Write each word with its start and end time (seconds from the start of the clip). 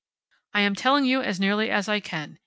"I 0.55 0.61
am 0.61 0.73
telling 0.73 1.05
you 1.05 1.21
as 1.21 1.39
nearly 1.39 1.69
as 1.69 1.87
I 1.87 1.99
can. 1.99 2.39